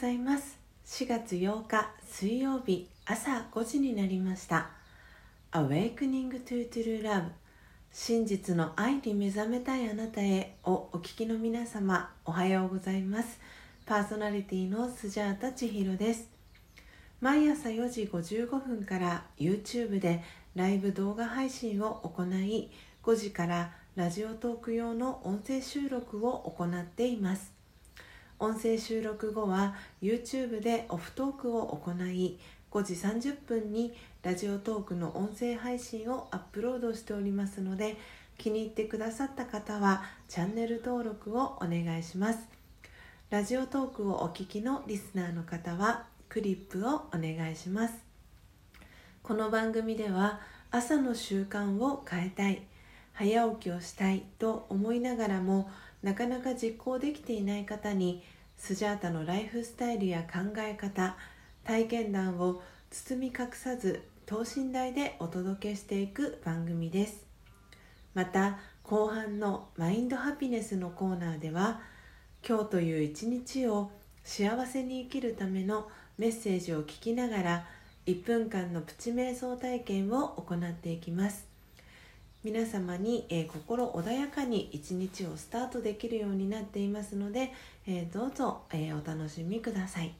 [0.00, 0.58] ございます。
[0.86, 4.70] 4月8日水曜日朝5時になりました。
[5.52, 7.24] Awakening to True Love
[7.92, 13.38] 真実の愛に目覚めたいあなたへをお聞きの皆様おはようございます。
[13.84, 16.30] パーソナリティのスジャータ千尋です。
[17.20, 20.22] 毎朝4時55分から YouTube で
[20.54, 22.70] ライブ動画配信を行い
[23.02, 27.59] 5時からラジオトーク用の音声収録を行っています。
[28.40, 32.38] 音声収録後は YouTube でオフトークを行い
[32.70, 37.98] 5時30分にラジオトークの音声配信をアップロードしておりますので
[38.38, 42.38] 気に入ってくださった方はチャンネル登録をお願いします。
[43.28, 47.94] ラジオトークをお聞きのリスナーの方はクリップをお願いします。
[49.22, 52.62] この番組では朝の習慣を変えたい
[53.12, 55.68] 早起きをしたいと思いながらも
[56.02, 58.22] なかなか実行できていない方に
[58.56, 61.16] スジャータのライフスタイルや考え方
[61.64, 67.26] 体験談を包み隠さず等身大でお届けしていく番組です。
[68.14, 71.80] また後半のマインドハピネスのコーナーでは
[72.46, 73.90] 今日という一日を
[74.24, 77.66] 幸せに生きるためのメッセージを聞きながら
[78.06, 81.49] 1分間のプチ瞑想体験を行っていきます。
[82.42, 87.52] 皆様に、えー、心穏やかに一日をスタートできるようになっていますので、
[87.86, 90.14] えー、どうぞ、えー、お楽しみください。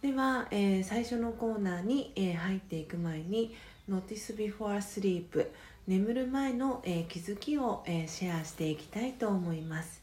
[0.00, 3.56] では、え最初のコーナーに、え入っていく前に
[3.88, 5.46] Notice Before Sleep
[5.88, 10.02] 眠る前の、え気づきを、えシェアしていきたいと思います、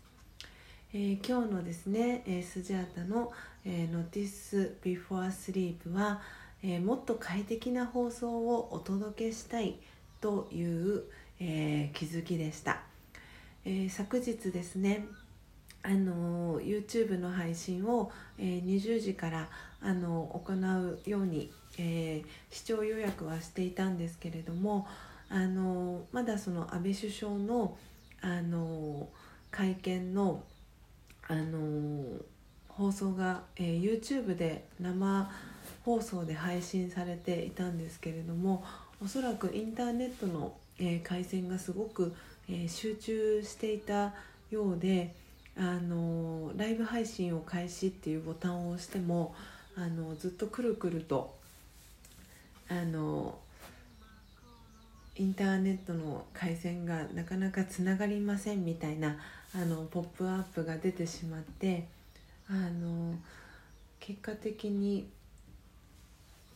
[0.91, 3.31] え今日のですね、えスジャータの、
[3.63, 6.19] え Notice Before Sleep は、
[6.63, 9.75] えもっと快適な放送をお届けしたい
[10.21, 11.03] という、
[11.39, 12.81] えー、気づきでした、
[13.65, 15.07] えー、昨日ですね
[15.83, 19.49] あの YouTube の配信を、えー、20時から
[19.81, 24.87] あの行うように、え視聴予約はしていたんですけれども
[25.27, 27.75] あのまだその安倍首相の
[28.21, 29.09] あの
[29.49, 30.43] 会見の
[31.27, 32.03] あの
[32.67, 35.31] 放送が、え YouTube で生
[35.83, 38.63] 放送で配信されていたんですけれども
[39.03, 42.13] おそらくインターネットの、え、回線がすごく、
[42.47, 44.13] え、集中していた
[44.51, 45.15] ようで、
[45.57, 49.33] あのライブ配信を開始っていうボタンを押しても、
[49.75, 51.35] あのずっとくるくると、
[52.69, 53.37] あの
[55.17, 59.17] インターネットの回線がなかなかつながりませんみたいな
[59.53, 61.85] あのポップアップが出てしまって
[62.49, 63.15] あの
[63.99, 65.07] 結果的に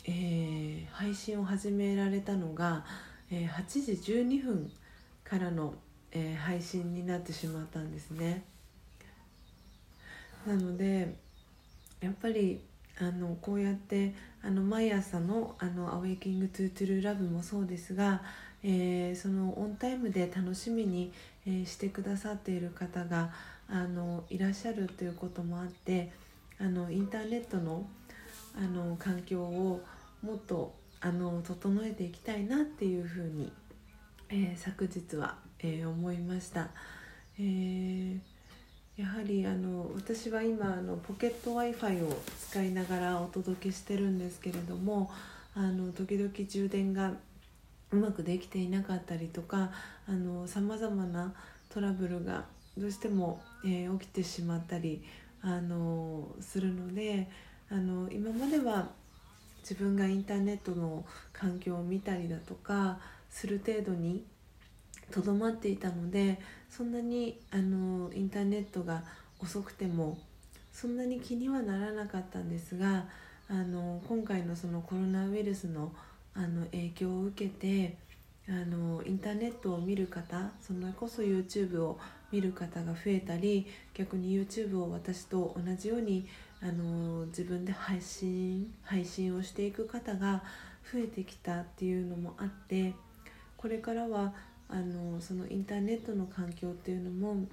[0.08, 2.86] えー、配信を始められたのが、
[3.32, 4.72] えー、8時12分
[5.24, 5.74] からの、
[6.12, 8.44] えー、配信になってしまったんですね。
[10.46, 11.16] なので
[12.02, 12.62] やっぱり
[13.00, 18.22] あのこうやってあの毎朝の「あの Awakening to True Love」もそうですが、
[18.62, 21.12] えー、そのオンタイムで楽しみに、
[21.48, 23.34] えー、してくださっている方が
[23.68, 26.12] あのいらっしゃるということもあって
[26.60, 27.88] あのインターネットの
[28.56, 29.82] あの環境を
[30.26, 33.54] もっとあの整えていきたいなっていうふうに、
[34.30, 36.70] えー、昨日は、えー、思いました。
[37.38, 38.20] えー、
[38.98, 42.18] やはりあの私は今あのポケット w i f i を
[42.50, 45.12] 使いながらお届けしてるんですけれども
[45.54, 47.12] あの時々充電が
[47.92, 49.70] うまくできていなかったりとか
[50.48, 51.34] さまざまな
[51.70, 52.46] トラブルが
[52.78, 55.04] どうしても、えー、起きてしまったり
[55.42, 57.30] あのするので
[57.70, 58.90] あの今までは
[59.68, 61.04] 自分がインターネットの
[61.34, 63.00] 環境を見たりだとか
[63.32, 64.24] する程度に
[65.10, 66.40] とどまっていたので
[66.70, 69.04] そんなにあのインターネットが
[69.40, 70.20] 遅くても
[70.72, 73.06] そんなに気にはならなかったんですが
[73.50, 75.92] あの今回のそのコロナウイルスの
[76.38, 77.98] あの影響を受けて
[78.48, 81.98] あのインターネットを見る方それこそ YouTube を
[82.32, 86.28] 見る方が増えたり逆に YouTube を私と同じように
[86.66, 90.42] あの自分で配信配信をしていく方が
[90.92, 92.96] 増えてきたっていうのもあって
[93.56, 94.34] これからは
[94.68, 97.46] あのそのインターネットの環境っていうのも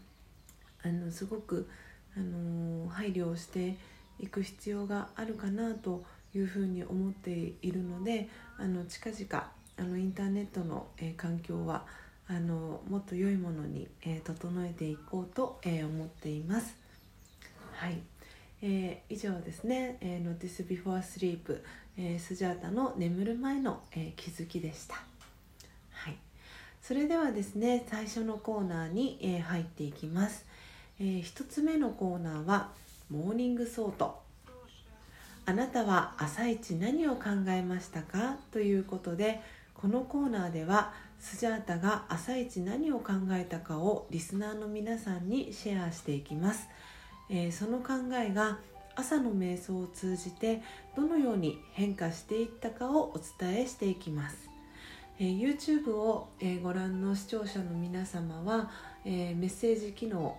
[0.83, 1.69] あのすごく
[2.17, 3.77] あの配慮をして
[4.19, 6.05] いく必要があるかなと
[6.35, 11.85] いうふうに思っているのであの近々あのインターネットの、えー、環境は
[12.29, 16.75] あのもっと良いものに、えー、整えていこうと、えー、思っています。
[17.73, 18.12] はい
[18.63, 21.61] えー、以上ですね「えー、Notice Before Sleep、
[21.97, 24.95] えー」スジャータの眠る前の、えー、気づきでした。
[25.91, 26.17] はい、
[26.81, 30.47] それではですね最初のコーナーに、えー、入っていきます。
[31.01, 34.23] えー、1つ目のコーナーは「Morning Thought。
[35.45, 38.39] あなたは朝一何を考えましたか？
[38.53, 39.41] ということで
[39.75, 46.69] このコーナーではスジャータが朝一何を考えたかをリスナーの皆さんにシェアしていきます、
[47.33, 48.59] えー、その考えが
[48.95, 50.61] 朝の瞑想を通じて
[50.95, 54.51] どのように変化していったかをお伝えしていきます、
[55.19, 58.71] えー、YouTube を、え、ご覧の視聴者の皆様は、
[59.07, 60.37] えメッセージ機能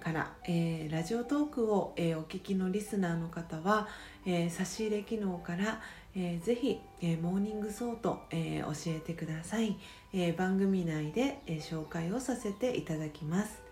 [0.00, 3.88] から、えー、ラジオトークを、えー、お聞きのリスナーの方は、
[4.26, 5.80] えー、差し入れ機能から、
[6.14, 9.78] えー、ぜひ、え、 Morning Thought、え、教えてください、
[10.12, 13.63] え、番組内で、え、紹介をさせていただきます。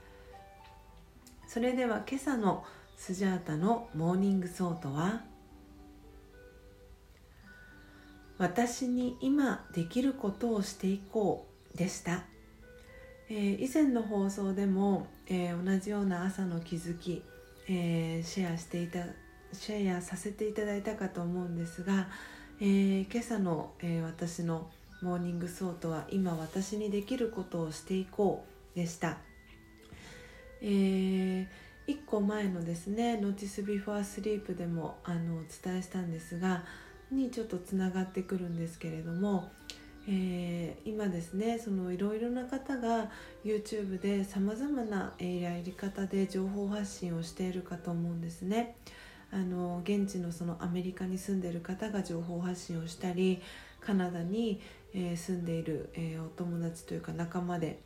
[1.52, 2.64] それでは今朝の
[2.96, 5.20] スジャータの Morning Thought は
[8.38, 12.22] 私に今できることをしていこうでした。
[13.28, 17.22] えー、以前の放送でも、えー、同じような朝の気づき、
[17.69, 19.04] えー、シェアしていた
[19.52, 22.08] シェアさせていただいたかと思うんですが、
[22.62, 24.70] え今朝の、え私の
[25.03, 29.19] Morning Thought は今私にできることをしていこうでした、
[30.64, 36.64] えー、1個前のですね「Notice Before Sleep」でもあのお伝えしたんですが
[37.11, 39.50] にちょっとつながってくるんですけれども、
[40.09, 43.11] えー、今ですねそのいろいろな方が
[43.44, 48.76] YouTube でさまざまなやり方で情報発信をしているかと思うんですね。
[49.32, 53.41] あの現地のそのアメリカに住んでいる方が情報発信をしたり
[53.81, 54.61] カナダに、
[54.93, 57.81] え、住んでいる、え、お友達というか仲間で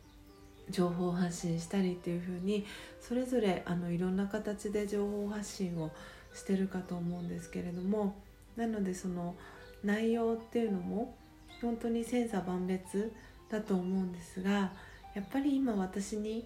[0.69, 2.65] 情報発信したりっていう風に
[2.99, 5.91] それぞれあのいろんな形で情報発信を
[6.33, 8.15] してるかと思うんですけれども
[8.55, 9.35] なのでその
[9.83, 11.15] 内容っていうのも
[11.61, 13.13] 本当に千差万別
[13.49, 14.71] だと思うんですが
[15.15, 16.45] やっぱり今私に、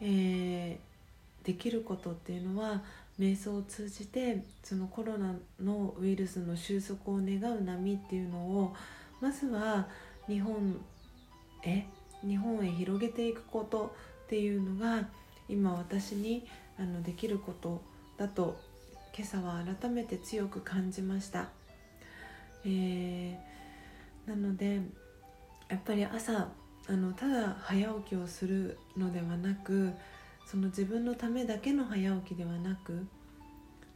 [0.00, 2.82] えー、できることっていうのは
[3.18, 8.74] 瞑想を通じてそのコロナのウイルスの収束を願う波っていうのを
[9.20, 9.86] まずは
[10.28, 10.80] 日本
[11.62, 11.86] へ
[12.26, 15.08] 日本へ広げていくことっていうのが
[15.48, 16.46] 今私に
[16.78, 17.82] あのできること
[18.16, 18.56] だと
[19.16, 21.48] 今朝は改めて強く感じました。
[22.64, 23.52] えー
[24.26, 24.80] なので
[25.68, 26.48] やっぱり朝
[26.88, 29.92] あのただ早起きをするのではなく
[30.46, 33.06] その自分のためだけの早起きではなく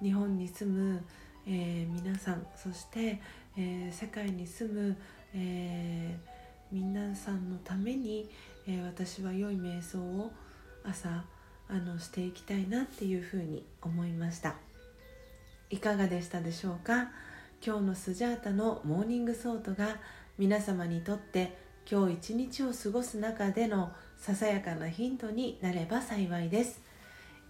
[0.02, 1.04] 日本に住む、
[1.46, 3.20] えー、皆さんそして、
[3.56, 4.96] えー、世界に住む、
[5.34, 6.35] えー、
[6.76, 8.28] 皆さんのために、
[8.68, 10.30] え私は良い瞑想を
[10.84, 11.24] 朝
[11.70, 14.56] あのしていきたいなっていうふうに思いました。
[15.70, 17.08] いかがでしたでしょうか？
[17.64, 19.96] 今日のスジャータの Morning Thought が
[20.36, 21.56] 皆様にとって
[21.90, 26.82] 今日一日を過ごす中でのささやかなヒントになれば幸いです。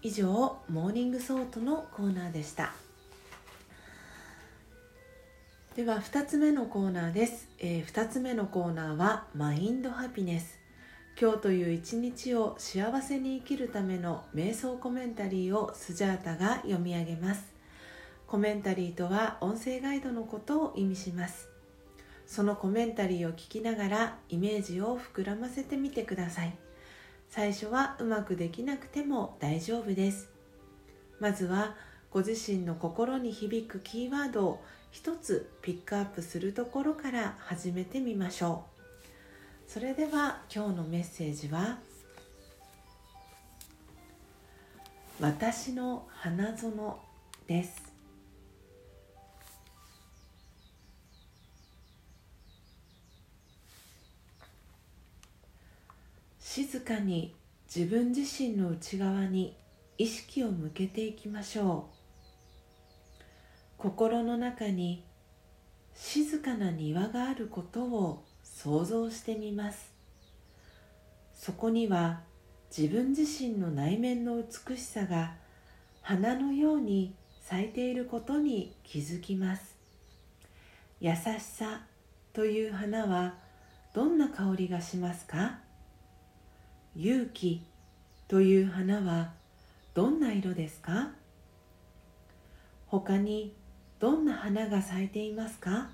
[0.01, 2.71] 以上 Morning Thought のコーナーでした。
[5.77, 10.59] では2つ目のコーナーです、えー、2つ目のコーナーは Mind Happiness。
[11.21, 17.53] 今日という一日を幸せに生きるための瞑想コメンタリーをスジャータが読み上げます。
[18.25, 21.47] コメンタリーとは音声ガイドのことを意味します。
[22.25, 26.57] そのコメンタリーを聞きながらイメージを膨らませてみてください。
[27.29, 30.31] 最初はうまくできなくても大丈夫です。
[31.19, 31.75] まずは
[32.11, 38.65] ご自身の心に響くキーワードを一つピックアップするところから始めてみましょ
[39.67, 39.71] う。
[39.71, 41.79] それでは今日のメッセージは
[45.19, 46.99] 「私の花園」
[47.45, 47.87] です。
[56.39, 57.35] 静かに
[57.67, 59.55] 自分自身の内側に
[59.97, 61.96] 意識を向けていきましょう。
[63.77, 65.03] 心の中に
[65.93, 69.93] 静かな庭があることを想像してみます。
[71.35, 72.21] そこには
[72.75, 75.35] 自分自身の内面の美しさが
[76.01, 79.75] 花のように咲いていることに気づきます。
[80.99, 81.81] 優しさ
[82.33, 83.35] という花は
[83.93, 85.59] どんな香りがしますか？
[86.95, 87.63] 勇気
[88.27, 89.33] という花は
[89.93, 91.11] どんな色ですか？
[92.87, 93.53] 他に
[93.99, 95.89] どんな花が咲いていますか？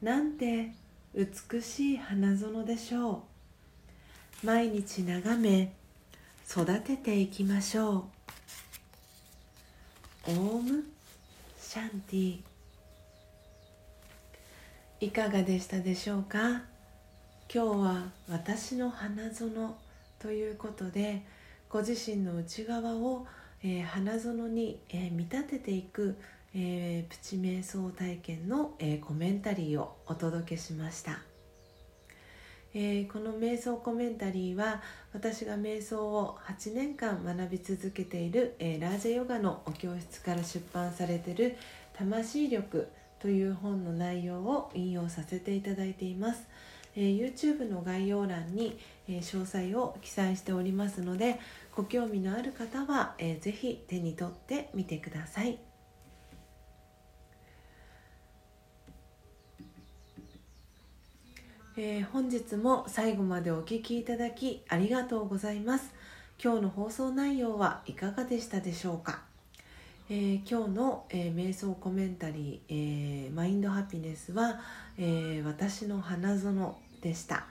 [0.00, 0.72] なんて
[1.14, 3.24] 美しい花園でしょ
[4.42, 4.46] う。
[4.46, 5.74] 毎日眺め
[6.50, 7.90] 育てていきましょ
[10.28, 10.30] う。
[10.30, 10.84] オーム
[11.60, 12.38] シャンティ。
[15.00, 16.62] いかがでしたでしょうか？
[17.52, 19.76] 今日は私の花園
[20.18, 21.22] ということで
[21.68, 23.26] ご自身の内側を、
[23.62, 26.16] えー、花園に、えー、見立てていく、
[26.54, 31.20] えー、プチ瞑想体験の、えコメンタリーをお届けしました、
[32.74, 34.82] えこの瞑想コメンタリーは
[35.14, 41.56] 私が瞑想を8年間学び続けている、えラージェヨガのお教室から出版されている
[41.96, 46.46] 「魂力」という本の内容を引用させていただいています。
[46.94, 48.78] えー、YouTube の概要欄に、
[49.08, 51.40] えー、詳細を記載しておりますので
[51.74, 55.71] ご興味のある方は、えー、ぜひ手に取ってみてください。
[61.74, 65.94] えー、本日も最後までお聴きいただきありがとうございます。
[66.42, 69.22] 今日の放送内容はいかがでしたでしょうか、
[70.10, 74.60] えー、今日の、えー、瞑想コメンタリー、え、マインドハピネスは、
[74.98, 77.46] え私の花園でした、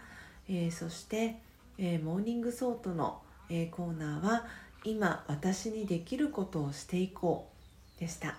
[0.47, 1.37] えそして、
[1.79, 4.45] え Morning Thought のえ、コーナーは
[4.85, 7.49] 「今私にできることをしていこ
[7.97, 8.37] う」でした、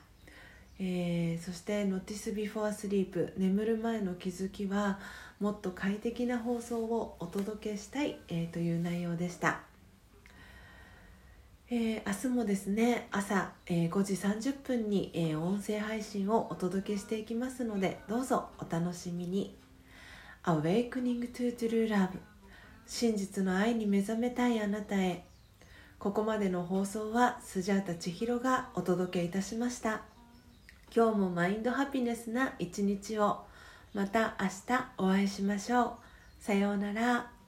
[0.85, 4.99] えー、そして「Notice Before Sleep 眠る前の気づき」は
[5.39, 9.61] もっと快適な放送をお届けしたい、えー、という内容でした、
[11.71, 19.57] えー、明日もですね朝、えー、5時30分に、え、音声配信をお届けしていきますのでどうぞお楽しみに。
[20.43, 22.19] Awakening to True Love
[22.87, 25.25] 真実の愛に目覚めたいあなたへ。
[26.01, 30.12] ここまでの放送はスジャータ千尋がお届けいたしました。
[30.95, 33.47] 今日もマインドハピネスな一日を。
[33.95, 35.93] また明日お会いしましょう。
[36.39, 37.42] さようなら。